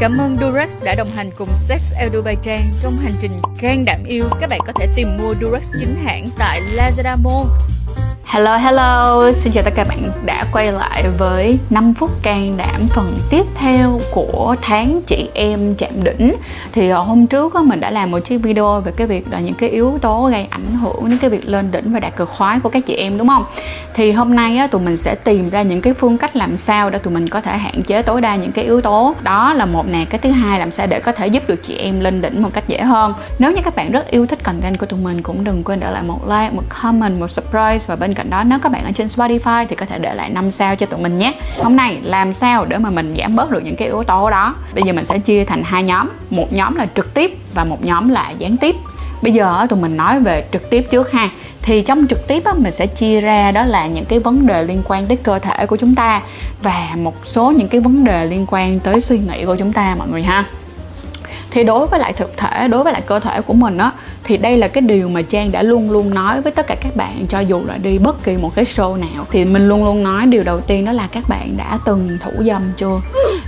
[0.00, 4.24] Cảm ơn Durex đã đồng hành cùng Sex Edubaytran trong hành trình can đảm yêu.
[4.40, 7.48] Các bạn có thể tìm mua Durex chính hãng tại Lazada Mall
[8.32, 12.80] Hello hello, xin chào tất cả bạn đã quay lại với 5 phút can đảm
[12.94, 16.36] phần tiếp theo của tháng chị em chạm đỉnh.
[16.72, 19.54] Thì ờ, hôm trước mình đã làm một chiếc video về cái việc là những
[19.54, 22.60] cái yếu tố gây ảnh hưởng đến cái việc lên đỉnh và đạt cực khoái
[22.60, 23.44] của các chị em đúng không?
[23.94, 26.98] Thì hôm nay tụi mình sẽ tìm ra những cái phương cách làm sao để
[26.98, 29.14] tụi mình có thể hạn chế tối đa những cái yếu tố.
[29.22, 31.74] Đó là một nè, cái thứ hai làm sao để có thể giúp được chị
[31.74, 33.14] em lên đỉnh một cách dễ hơn.
[33.38, 35.90] Nếu như các bạn rất yêu thích content của tụi mình cũng đừng quên để
[35.90, 38.92] lại một like, một comment, một surprise và bên cạnh đó nếu các bạn ở
[38.92, 41.32] trên Spotify thì có thể để lại 5 sao cho tụi mình nhé.
[41.58, 44.54] Hôm nay làm sao để mà mình giảm bớt được những cái yếu tố đó?
[44.74, 46.08] Bây giờ mình sẽ chia thành hai nhóm.
[46.30, 48.76] Một nhóm là trực tiếp và một nhóm là gián tiếp.
[49.22, 51.28] Bây giờ tụi mình nói về trực tiếp trước ha.
[51.62, 54.64] Thì trong trực tiếp á, mình sẽ chia ra đó là những cái vấn đề
[54.64, 56.20] liên quan tới cơ thể của chúng ta
[56.62, 59.94] và một số những cái vấn đề liên quan tới suy nghĩ của chúng ta
[59.98, 60.44] mọi người ha
[61.50, 63.90] thì đối với lại thực thể, đối với lại cơ thể của mình á,
[64.24, 66.96] thì đây là cái điều mà trang đã luôn luôn nói với tất cả các
[66.96, 69.26] bạn cho dù là đi bất kỳ một cái show nào.
[69.30, 72.44] Thì mình luôn luôn nói điều đầu tiên đó là các bạn đã từng thủ
[72.44, 73.00] dâm chưa?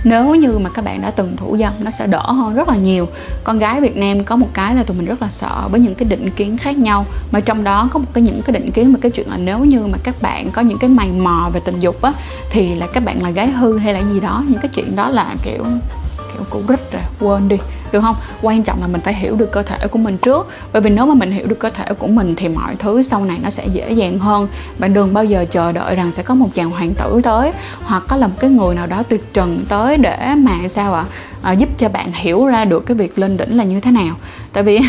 [0.03, 2.75] Nếu như mà các bạn đã từng thủ dâm, nó sẽ đỡ hơn rất là
[2.75, 3.07] nhiều.
[3.43, 5.95] Con gái việt nam có một cái là tụi mình rất là sợ với những
[5.95, 8.93] cái định kiến khác nhau, mà trong đó có một cái những cái định kiến
[8.93, 11.59] mà cái chuyện là nếu như mà các bạn có những cái mày mò về
[11.65, 12.13] tình dục á,
[12.49, 14.43] thì là các bạn là gái hư hay là gì đó.
[14.47, 15.65] Những cái chuyện đó là kiểu
[16.33, 17.57] kiểu cũ rích rồi quên đi
[17.91, 18.15] được không?
[18.41, 20.47] Quan trọng là mình phải hiểu được cơ thể của mình trước.
[20.73, 23.25] Bởi vì nếu mà mình hiểu được cơ thể của mình thì mọi thứ sau
[23.25, 24.47] này nó sẽ dễ dàng hơn.
[24.79, 27.51] Bạn đừng bao giờ chờ đợi rằng sẽ có một chàng hoàng tử tới
[27.83, 31.05] hoặc có là một cái người nào đó tuyệt trần tới để mà sao ạ?
[31.09, 31.09] À?
[31.43, 34.15] à, giúp cho bạn hiểu ra được cái việc lên đỉnh là như thế nào.
[34.53, 34.79] Tại vì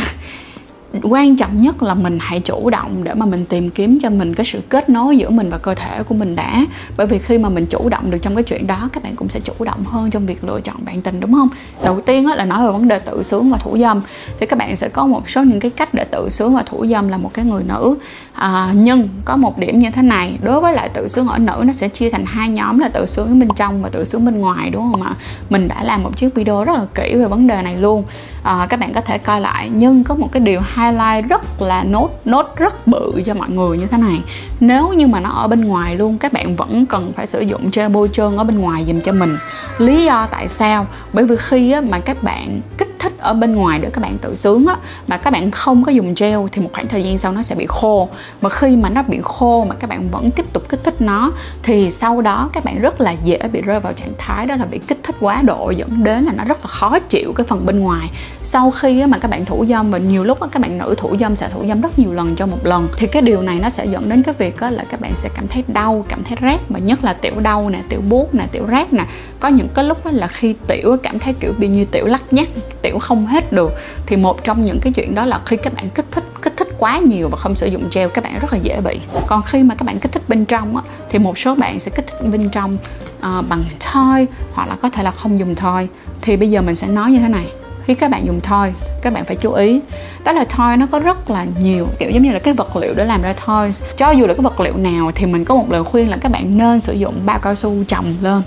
[1.02, 4.34] quan trọng nhất là mình hãy chủ động để mà mình tìm kiếm cho mình
[4.34, 6.66] cái sự kết nối giữa mình và cơ thể của mình đã.
[6.96, 9.28] Bởi vì khi mà mình chủ động được trong cái chuyện đó các bạn cũng
[9.28, 11.48] sẽ chủ động hơn trong việc lựa chọn bạn tình đúng không?
[11.84, 14.00] Đầu tiên là nói về vấn đề tự sướng và thủ dâm.
[14.40, 16.86] Thì các bạn sẽ có một số những cái cách để tự sướng và thủ
[16.86, 17.96] dâm là một cái người nữ.
[18.32, 21.62] À, nhưng có một điểm như thế này đối với lại tự sướng ở nữ
[21.66, 24.38] nó sẽ chia thành hai nhóm là tự sướng bên trong và tự sướng bên
[24.38, 25.14] ngoài đúng không ạ?
[25.50, 28.04] Mình đã làm một chiếc video rất là kỹ về vấn đề này luôn.
[28.42, 29.70] À, các bạn có thể coi lại.
[29.74, 33.48] Nhưng có một cái điều hay highlight rất là nốt nốt rất bự cho mọi
[33.48, 34.20] người như thế này.
[34.60, 37.70] Nếu như mà nó ở bên ngoài luôn các bạn vẫn cần phải sử dụng
[37.70, 39.36] che bôi trơn ở bên ngoài dùm cho mình.
[39.78, 40.86] Lý do tại sao?
[41.12, 44.18] Bởi vì khi á, mà các bạn kích thích ở bên ngoài để các bạn
[44.18, 44.76] tự sướng á
[45.08, 47.54] mà các bạn không có dùng gel thì một khoảng thời gian sau nó sẽ
[47.54, 48.08] bị khô.
[48.40, 51.32] Mà khi mà nó bị khô mà các bạn vẫn tiếp tục kích thích nó,
[51.62, 54.64] thì sau đó các bạn rất là dễ bị rơi vào trạng thái đó là
[54.64, 57.66] bị kích thích quá độ, dẫn đến là nó rất là khó chịu cái phần
[57.66, 58.10] bên ngoài.
[58.42, 61.36] Sau khi mà các bạn thủ dâm và nhiều lúc các bạn nữ thủ dâm
[61.36, 63.86] sẽ thủ dâm rất nhiều lần cho một lần, thì cái điều này nó sẽ
[63.86, 66.78] dẫn đến cái việc là các bạn sẽ cảm thấy đau, cảm thấy rát mà
[66.78, 69.06] nhất là tiểu đau nè, tiểu buốt nè, tiểu rát nè.
[69.40, 72.48] Có những cái lúc là khi tiểu cảm thấy kiểu bị như tiểu lắc nhắc,
[72.82, 73.72] tiểu không hết được,
[74.06, 76.33] thì một trong những cái chuyện đó là khi các bạn kích thích kích thích
[76.78, 79.00] quá nhiều và không sử dụng gel các bạn rất là dễ bị.
[79.26, 81.90] Còn khi mà các bạn kích thích bên trong á, thì một số bạn sẽ
[81.90, 82.76] kích thích bên trong
[83.18, 85.88] uh, bằng thoi hoặc là có thể là không dùng thoi.
[86.22, 87.46] thì bây giờ mình sẽ nói như thế này.
[87.84, 89.80] Khi các bạn dùng toys các bạn phải chú ý.
[90.24, 92.94] Đó là toy nó có rất là nhiều kiểu giống như là cái vật liệu
[92.94, 95.70] để làm ra toys cho dù là cái vật liệu nào thì mình có một
[95.70, 98.42] lời khuyên là các bạn nên sử dụng bao cao su chồng lên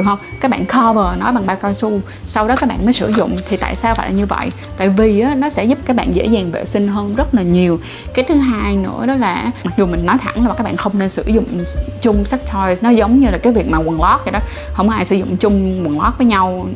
[0.00, 0.18] được không?
[0.40, 3.36] Các bạn cover nó bằng bao cao su sau đó các bạn mới sử dụng.
[3.48, 4.48] Thì tại sao phải như vậy?
[4.76, 7.42] Tại vì á, nó sẽ giúp các bạn dễ dàng vệ sinh hơn rất là
[7.42, 7.80] nhiều.
[8.14, 10.98] Cái thứ hai nữa đó là mặc dù mình nói thẳng là các bạn không
[10.98, 11.46] nên sử dụng
[12.02, 14.40] chung sex toys nó giống như là cái việc mà quần lót vậy đó.
[14.72, 16.66] Không ai sử dụng chung quần lót với nhau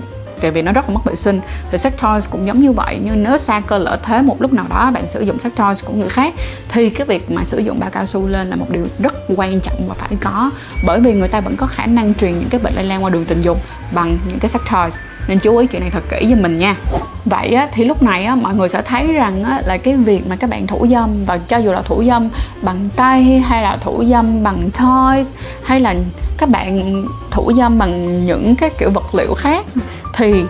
[0.40, 1.40] tại vì nó rất là mất vệ sinh.
[1.70, 4.52] Thì sex toys cũng giống như vậy như nếu xa cơ lỡ thế một lúc
[4.52, 6.34] nào đó bạn sử dụng sex toys của người khác
[6.68, 9.60] thì cái việc mà sử dụng bao cao su lên là một điều rất quan
[9.60, 10.50] trọng và phải có.
[10.86, 13.10] Bởi vì người ta vẫn có khả năng truyền những cái bệnh lây lan qua
[13.10, 13.58] đường tình dục
[13.94, 14.98] bằng những cái sex toys.
[15.28, 16.76] Nên chú ý chuyện này thật kỹ giùm mình nha.
[17.24, 20.26] Vậy á, thì lúc này á, mọi người sẽ thấy rằng á, là cái việc
[20.26, 22.28] mà các bạn thủ dâm và cho dù là thủ dâm
[22.62, 25.28] bằng tay hay là thủ dâm bằng toys
[25.62, 25.94] hay là
[26.38, 29.66] các bạn thủ dâm bằng những cái kiểu vật liệu khác
[30.16, 30.44] thì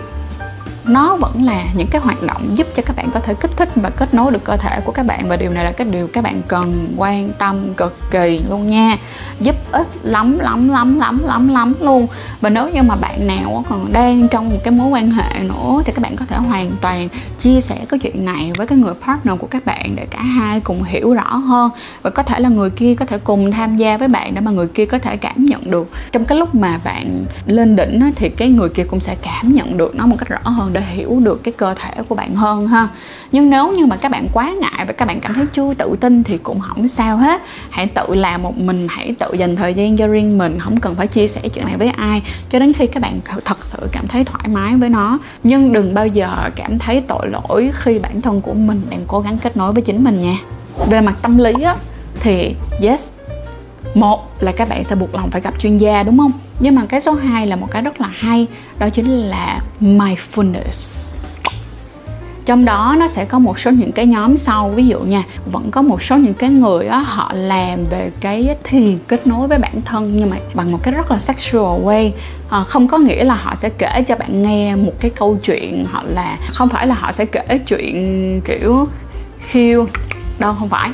[0.87, 3.69] nó vẫn là những cái hoạt động giúp cho các bạn có thể kích thích
[3.75, 5.29] và kết nối được cơ thể của các bạn.
[5.29, 8.97] Và điều này là cái điều các bạn cần quan tâm cực kỳ luôn nha.
[9.39, 12.07] Giúp ích lắm lắm lắm lắm lắm lắm luôn.
[12.41, 15.81] Và nếu như mà bạn nào còn đang trong một cái mối quan hệ nữa
[15.85, 17.09] thì các bạn có thể hoàn toàn
[17.39, 20.59] chia sẻ cái chuyện này với cái người partner của các bạn để cả hai
[20.59, 21.71] cùng hiểu rõ hơn.
[22.01, 24.51] Và có thể là người kia có thể cùng tham gia với bạn để mà
[24.51, 25.89] người kia có thể cảm nhận được.
[26.11, 29.77] Trong cái lúc mà bạn lên đỉnh thì cái người kia cũng sẽ cảm nhận
[29.77, 32.67] được nó một cách rõ hơn để hiểu được cái cơ thể của bạn hơn
[32.67, 32.87] ha.
[33.31, 35.95] Nhưng nếu như mà các bạn quá ngại và các bạn cảm thấy chưa tự
[35.99, 37.41] tin thì cũng không sao hết.
[37.69, 40.95] Hãy tự làm một mình, hãy tự dành thời gian cho riêng mình không cần
[40.95, 42.21] phải chia sẻ chuyện này với ai.
[42.49, 45.17] Cho đến khi các bạn thật sự cảm thấy thoải mái với nó.
[45.43, 49.19] Nhưng đừng bao giờ cảm thấy tội lỗi khi bản thân của mình đang cố
[49.19, 50.37] gắng kết nối với chính mình nha.
[50.89, 51.75] Về mặt tâm lý á,
[52.19, 53.11] thì yes
[53.93, 56.31] một là các bạn sẽ buộc lòng phải gặp chuyên gia đúng không?
[56.59, 58.47] Nhưng mà cái số 2 là một cái rất là hay
[58.79, 61.11] đó chính là mindfulness.
[62.45, 65.71] Trong đó nó sẽ có một số những cái nhóm sau ví dụ nha vẫn
[65.71, 69.57] có một số những cái người đó họ làm về cái thiền kết nối với
[69.57, 72.11] bản thân nhưng mà bằng một cái rất là sexual way.
[72.49, 75.85] À, không có nghĩa là họ sẽ kể cho bạn nghe một cái câu chuyện
[75.91, 78.87] hoặc là không phải là họ sẽ kể chuyện kiểu
[79.39, 79.87] khiêu
[80.39, 80.89] đâu không phải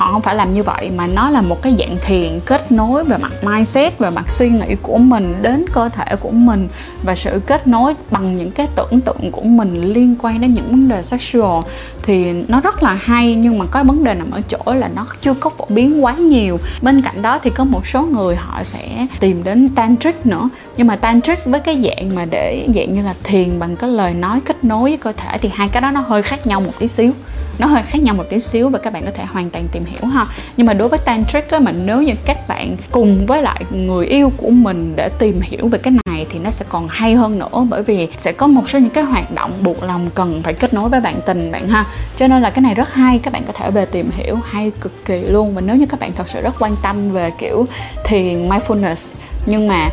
[0.00, 3.04] họ không phải làm như vậy, mà nó là một cái dạng thiền kết nối
[3.04, 6.68] về mặt mindset, về mặt suy nghĩ của mình đến cơ thể của mình,
[7.02, 10.70] và sự kết nối bằng những cái tưởng tượng của mình liên quan đến những
[10.70, 11.62] vấn đề sexual.
[12.02, 15.06] Thì nó rất là hay, nhưng mà có vấn đề nằm ở chỗ là nó
[15.20, 16.58] chưa có phổ biến quá nhiều.
[16.82, 20.48] Bên cạnh đó thì có một số người họ sẽ tìm đến tantric nữa.
[20.76, 24.14] Nhưng mà tantric với cái dạng mà để dạng như là thiền bằng cái lời
[24.14, 26.72] nói kết nối với cơ thể thì hai cái đó nó hơi khác nhau một
[26.78, 27.12] tí xíu
[27.60, 29.84] nó hơi khác nhau một tí xíu và các bạn có thể hoàn toàn tìm
[29.84, 30.26] hiểu ha.
[30.56, 34.06] Nhưng mà đối với tantric á, mà nếu như các bạn cùng với lại người
[34.06, 37.38] yêu của mình để tìm hiểu về cái này thì nó sẽ còn hay hơn
[37.38, 37.66] nữa.
[37.68, 40.74] Bởi vì sẽ có một số những cái hoạt động buộc lòng cần phải kết
[40.74, 41.84] nối với bạn tình bạn ha.
[42.16, 44.72] Cho nên là cái này rất hay, các bạn có thể về tìm hiểu, hay
[44.80, 45.54] cực kỳ luôn.
[45.54, 47.66] Và nếu như các bạn thật sự rất quan tâm về kiểu
[48.04, 49.14] thiền, mindfulness,
[49.46, 49.88] nhưng mà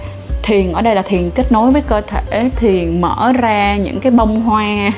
[0.47, 4.11] thiền ở đây là thiền kết nối với cơ thể thiền mở ra những cái
[4.11, 4.91] bông hoa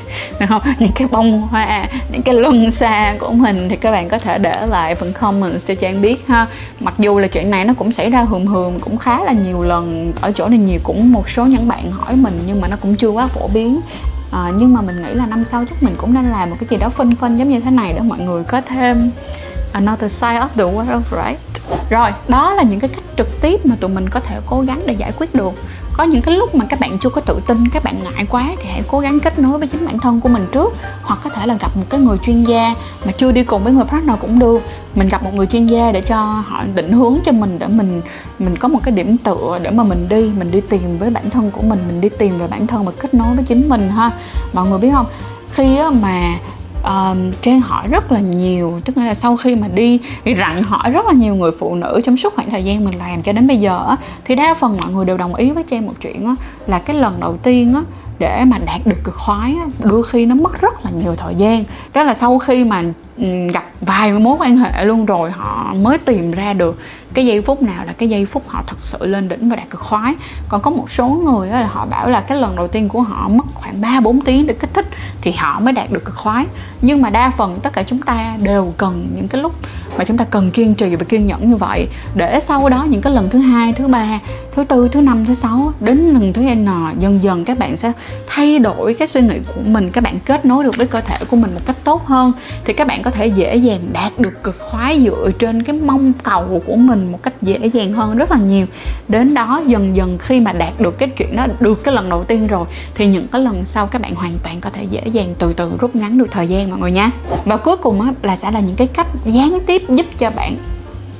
[0.49, 0.61] không?
[0.79, 4.37] Những cái bông hoa những cái luân xa của mình thì các bạn có thể
[4.37, 6.47] để lại phần comments cho trang biết ha.
[6.79, 9.61] Mặc dù là chuyện này nó cũng xảy ra hườm hườm cũng khá là nhiều
[9.61, 12.77] lần ở chỗ này nhiều cũng một số những bạn hỏi mình nhưng mà nó
[12.81, 13.79] cũng chưa quá phổ biến.
[14.31, 16.67] À, nhưng mà mình nghĩ là năm sau chắc mình cũng nên làm một cái
[16.69, 19.11] gì đó phân phân giống như thế này để mọi người có thêm
[19.71, 21.39] another side of the world, right?
[21.89, 24.81] Rồi, đó là những cái cách trực tiếp mà tụi mình có thể cố gắng
[24.85, 25.53] để giải quyết được.
[25.93, 28.45] Có những cái lúc mà các bạn chưa có tự tin, các bạn ngại quá
[28.61, 30.73] thì hãy cố gắng kết nối với chính bản thân của mình trước.
[31.01, 32.75] Hoặc có thể là gặp một cái người chuyên gia
[33.05, 34.61] mà chưa đi cùng với người partner cũng được.
[34.95, 38.01] Mình gặp một người chuyên gia để cho họ định hướng cho mình để mình
[38.39, 41.29] mình có một cái điểm tựa để mà mình đi mình đi tìm với bản
[41.29, 43.89] thân của mình mình đi tìm về bản thân và kết nối với chính mình
[43.89, 44.11] ha.
[44.53, 45.05] Mọi người biết không?
[45.51, 46.35] Khi mà
[46.83, 50.91] um, Trang hỏi rất là nhiều tức là sau khi mà đi thì rặn hỏi
[50.91, 53.47] rất là nhiều người phụ nữ trong suốt khoảng thời gian mình làm cho đến
[53.47, 53.95] bây giờ á,
[54.25, 56.35] thì đa phần mọi người đều đồng ý với Trang một chuyện
[56.67, 57.81] là cái lần đầu tiên á
[58.19, 61.63] để mà đạt được cực khoái đôi khi nó mất rất là nhiều thời gian.
[61.93, 62.83] Tức là sau khi mà
[63.53, 66.79] gặp vài mối quan hệ luôn rồi họ mới tìm ra được
[67.13, 69.69] cái giây phút nào là cái giây phút họ thật sự lên đỉnh và đạt
[69.69, 70.13] cực khoái.
[70.49, 73.29] Còn có một số người là họ bảo là cái lần đầu tiên của họ
[73.29, 74.85] mất khoảng 3 4 tiếng để kích thích
[75.21, 76.45] thì họ mới đạt được cực khoái.
[76.81, 79.53] Nhưng mà đa phần tất cả chúng ta đều cần những cái lúc
[79.97, 81.87] mà chúng ta cần kiên trì và kiên nhẫn như vậy.
[82.15, 84.19] Để sau đó những cái lần thứ hai, thứ ba,
[84.55, 86.67] thứ tư, thứ năm, thứ sáu, đến lần thứ n,
[86.99, 87.91] dần dần các bạn sẽ
[88.27, 91.17] thay đổi cái suy nghĩ của mình, các bạn kết nối được với cơ thể
[91.29, 92.31] của mình một cách tốt hơn.
[92.65, 96.13] Thì các bạn có thể dễ dàng đạt được cực khoái dựa trên cái mong
[96.23, 98.65] cầu của mình một cách dễ dàng hơn rất là nhiều.
[99.07, 102.23] Đến đó dần dần khi mà đạt được cái chuyện đó được cái lần đầu
[102.23, 105.35] tiên rồi thì những cái lần sau các bạn hoàn toàn có thể dễ dàng
[105.39, 107.11] từ từ rút ngắn được thời gian mọi người nha.
[107.45, 110.55] Và cuối cùng á, là sẽ là những cái cách gián tiếp giúp cho bạn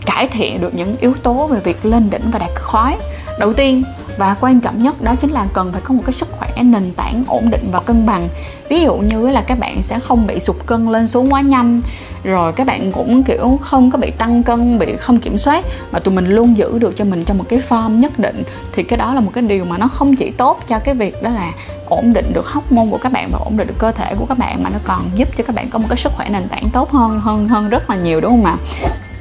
[0.06, 2.98] cải thiện được những yếu tố về việc lên đỉnh và đạt cực khoái.
[3.40, 3.84] Đầu tiên
[4.18, 6.92] và quan trọng nhất đó chính là cần phải có một cái sức khỏe nền
[6.96, 8.30] tảng ổn định và cân bằng.
[8.70, 11.82] Ví dụ như là các bạn sẽ không bị sụt cân lên xuống quá nhanh
[12.30, 16.00] rồi các bạn cũng, kiểu, không có bị tăng cân, bị không kiểm soát, mà
[16.00, 18.44] tụi mình luôn giữ được cho mình trong một cái form nhất định,
[18.74, 21.24] thì cái đó là một cái điều mà nó không chỉ tốt cho cái việc
[21.24, 21.52] đó là
[21.86, 24.26] ổn định được hóc môn của các bạn và ổn định được cơ thể của
[24.26, 26.48] các bạn, mà nó còn giúp cho các bạn có một cái sức khỏe nền
[26.48, 28.58] tảng tốt hơn hơn hơn rất là nhiều, đúng không ạ?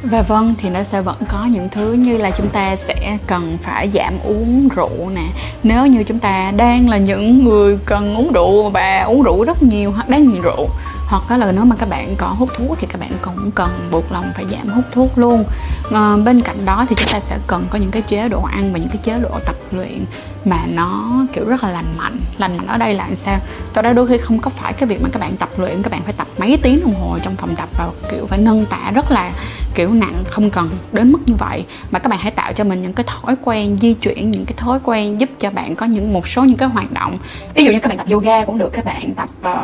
[0.02, 3.58] Và vâng thì nó sẽ vẫn có những thứ như là chúng ta sẽ cần
[3.62, 5.26] phải giảm uống rượu nè.
[5.62, 9.62] Nếu như chúng ta đang là những người cần uống rượu và uống rượu rất
[9.62, 10.68] nhiều hoặc đang nghiện rượu
[11.08, 13.88] hoặc có là nếu mà các bạn có hút thuốc thì các bạn cũng cần
[13.90, 15.44] buộc lòng phải giảm hút thuốc luôn.
[15.94, 18.72] À, bên cạnh đó thì chúng ta sẽ cần có những cái chế độ ăn
[18.72, 20.04] và những cái chế độ tập luyện
[20.44, 22.20] mà nó kiểu rất là lành mạnh.
[22.38, 23.38] Lành mạnh ở đây là làm sao?
[23.72, 25.92] Tôi đó đôi khi không có phải cái việc mà các bạn tập luyện các
[25.92, 28.90] bạn phải tập mấy tiếng đồng hồ trong phòng tập và kiểu phải nâng tạ
[28.94, 29.32] rất là
[29.74, 31.64] kiểu nặng không cần đến mức như vậy.
[31.90, 34.54] Mà các bạn hãy tạo cho mình những cái thói quen di chuyển những cái
[34.56, 37.18] thói quen giúp cho bạn có những một số những cái hoạt động.
[37.54, 39.56] Ví dụ như các bạn tập yoga cũng được các bạn tập uh,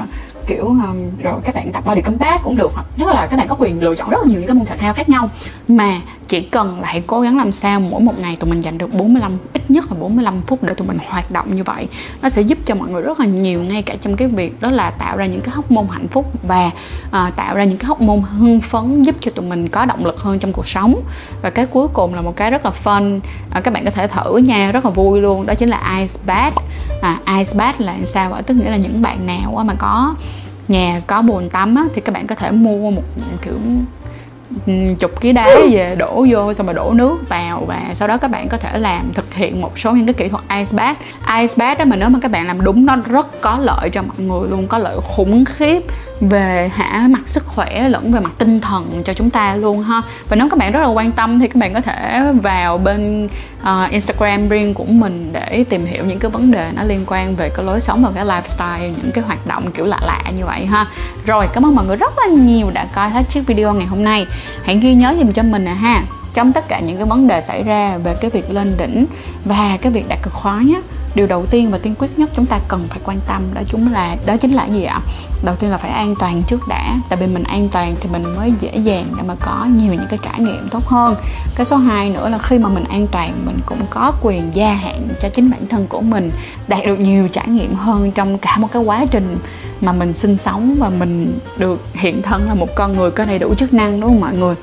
[0.47, 3.49] kiểu um, rồi các bạn tập body combat cũng được hoặc rất là các bạn
[3.49, 5.31] có quyền lựa chọn rất là nhiều những cái môn thể thao khác nhau.
[5.69, 8.79] Mà chỉ cần là hãy cố gắng làm sao mỗi một ngày tụi mình dành
[8.79, 11.89] được 45 ít nhất là 45 phút để tụi mình hoạt động như vậy.
[12.23, 14.71] Nó sẽ giúp cho mọi người rất là nhiều ngay cả trong cái việc đó
[14.71, 16.71] là tạo ra những cái hóc môn hạnh phúc và
[17.11, 20.07] à, tạo ra những cái hóc môn hưng phấn giúp cho tụi mình có động
[20.07, 21.01] lực hơn trong cuộc sống.
[21.43, 24.07] Và cái cuối cùng là một cái rất là fun à, các bạn có thể
[24.07, 26.57] thử nha rất là vui luôn đó chính là ice bath.
[27.03, 30.15] À, ice bath là sao vậy tức nghĩa là những bạn nào mà có
[30.69, 33.03] nhà có bồn tắm á, thì các bạn có thể mua một
[33.43, 33.59] kiểu
[34.99, 38.29] chục ký đá về đổ vô xong rồi đổ nước vào và sau đó các
[38.29, 40.99] bạn có thể làm thực hiện một số những cái kỹ thuật ice bath.
[41.39, 44.03] Ice bath đó mà nếu mà các bạn làm đúng nó rất có lợi cho
[44.03, 45.83] mọi người luôn có lợi khủng khiếp
[46.21, 50.03] về hả mặt sức khỏe lẫn về mặt tinh thần cho chúng ta luôn ha.
[50.29, 53.29] Và nếu các bạn rất là quan tâm thì các bạn có thể vào bên
[53.63, 57.37] uh, Instagram riêng của mình để tìm hiểu những cái vấn đề nó liên quan
[57.37, 60.45] về cái lối sống và cái lifestyle những cái hoạt động kiểu lạ lạ như
[60.45, 60.87] vậy ha.
[61.27, 64.05] Rồi cảm ơn mọi người rất là nhiều đã coi hết chiếc video ngày hôm
[64.05, 64.27] nay.
[64.65, 66.03] Hãy ghi nhớ dùm cho mình nè ha.
[66.35, 69.07] Trong tất cả những cái vấn đề xảy ra về cái việc lên đỉnh
[69.45, 70.81] và cái việc đạt cực khóa nhé
[71.15, 73.93] điều đầu tiên và tiên quyết nhất chúng ta cần phải quan tâm đó chúng
[73.93, 75.01] là, đó chính là gì ạ?
[75.45, 76.97] Đầu tiên là phải an toàn trước đã.
[77.09, 80.07] Tại vì mình an toàn thì mình mới dễ dàng để mà có nhiều những
[80.11, 81.17] cái trải nghiệm tốt hơn.
[81.55, 84.73] Cái số 2 nữa là khi mà mình an toàn, mình cũng có quyền gia
[84.75, 86.31] hạn cho chính bản thân của mình,
[86.69, 89.37] đạt được nhiều trải nghiệm hơn trong cả một cái quá trình
[89.85, 93.39] mà mình sinh sống và mình được hiện thân là một con người có đầy
[93.39, 94.55] đủ chức năng, đúng không mọi người?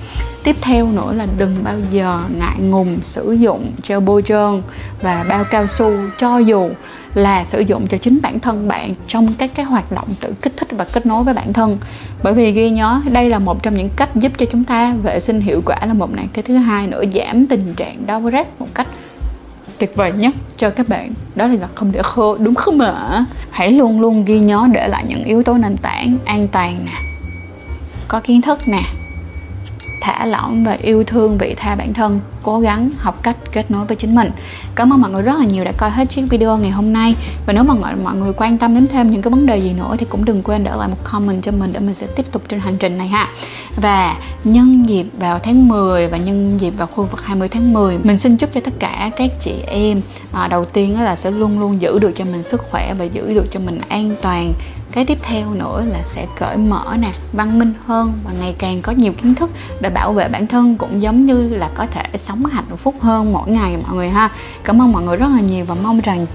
[0.43, 4.61] Tiếp theo nữa là đừng bao giờ ngại ngùng sử dụng gel bôi trơn
[5.01, 6.69] và bao cao su, cho dù
[7.13, 10.53] là sử dụng cho chính bản thân bạn trong các cái hoạt động tự kích
[10.57, 11.77] thích và kết nối với bản thân.
[12.23, 15.19] Bởi vì ghi nhớ, đây là một trong những cách giúp cho chúng ta vệ
[15.19, 16.27] sinh hiệu quả là một này.
[16.33, 18.87] Cái thứ hai nữa, giảm tình trạng đau rát một cách
[19.81, 21.13] tuyệt vời nhất cho các bạn.
[21.35, 22.37] Đó là không để khô.
[22.37, 23.25] Đúng không ạ?
[23.51, 26.93] Hãy luôn luôn ghi nhớ để lại những yếu tố nền tảng an toàn nè,
[28.07, 28.81] có kiến thức nè
[30.01, 33.85] thả lỏng và yêu thương vị tha bản thân cố gắng học cách kết nối
[33.85, 34.31] với chính mình.
[34.75, 37.15] Cảm ơn mọi người rất là nhiều đã coi hết chiếc video ngày hôm nay.
[37.45, 39.73] Và nếu mà mọi, mọi người quan tâm đến thêm những cái vấn đề gì
[39.73, 42.25] nữa thì cũng đừng quên để lại một comment cho mình để mình sẽ tiếp
[42.31, 43.29] tục trên hành trình này ha.
[43.75, 47.97] Và nhân dịp vào tháng 10 và nhân dịp vào khu vực 20 tháng 10
[48.03, 51.59] mình xin chúc cho tất cả các chị em à, đầu tiên là sẽ luôn
[51.59, 54.53] luôn giữ được cho mình sức khỏe và giữ được cho mình an toàn
[54.91, 58.81] cái tiếp theo nữa là sẽ cởi mở nè, văn minh hơn và ngày càng
[58.81, 62.03] có nhiều kiến thức để bảo vệ bản thân cũng giống như là có thể
[62.15, 64.29] sống hạnh phúc hơn mỗi ngày mọi người ha
[64.63, 66.25] cảm ơn mọi người rất là nhiều và mong rằng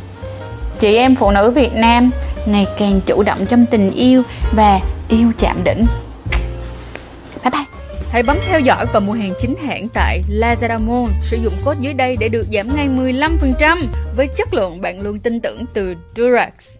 [0.79, 2.11] chị em phụ nữ Việt Nam
[2.47, 4.23] ngày càng chủ động trong tình yêu
[4.57, 5.87] và yêu chạm đỉnh
[7.45, 7.65] bye bye
[8.11, 11.13] Hãy bấm theo dõi và mua hàng chính hãng tại Lazada Mall.
[11.23, 13.79] Sử dụng code dưới đây để được giảm ngay 15%
[14.17, 16.77] với chất lượng bạn luôn tin tưởng từ Durax.